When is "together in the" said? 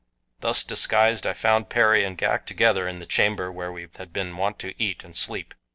2.47-3.05